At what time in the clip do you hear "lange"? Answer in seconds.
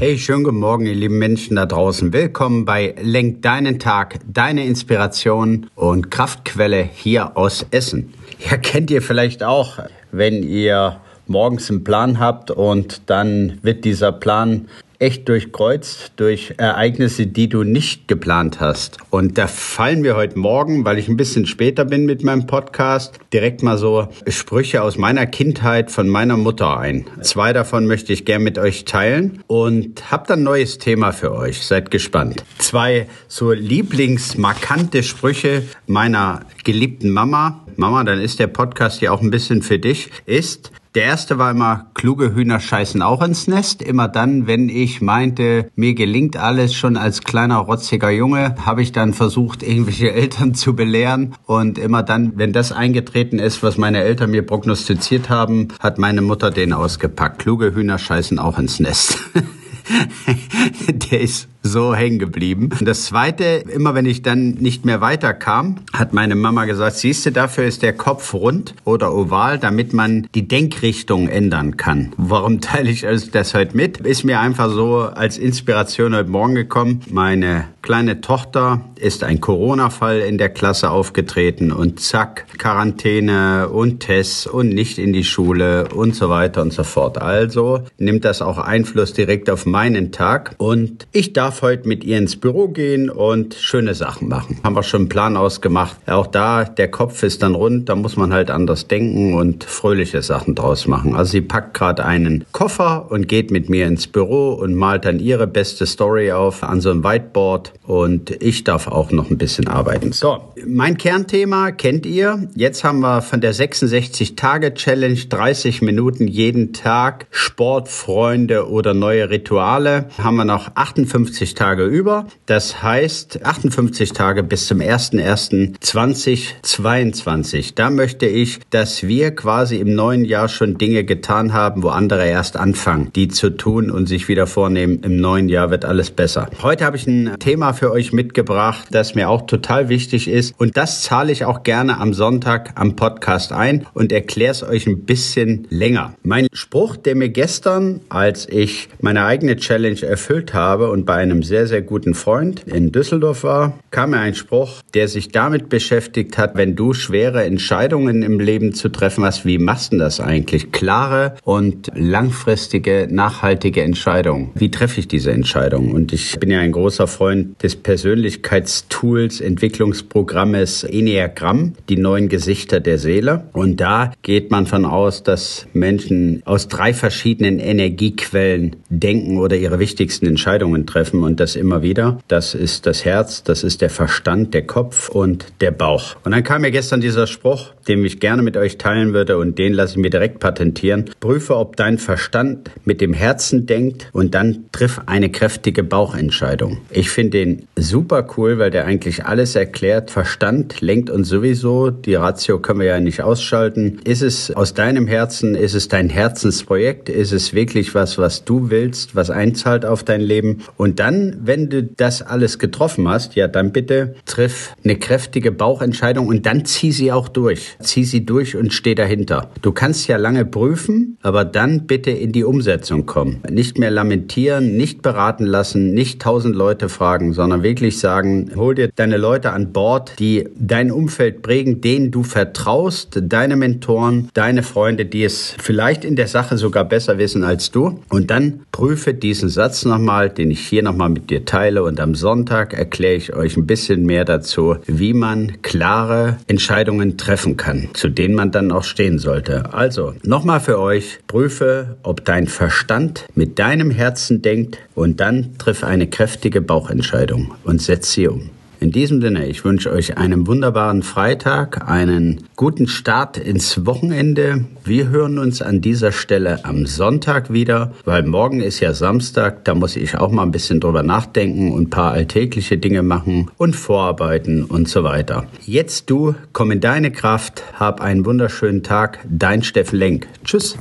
220.18-220.44